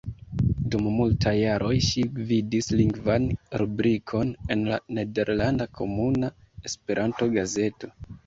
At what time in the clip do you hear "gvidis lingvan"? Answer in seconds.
2.15-3.27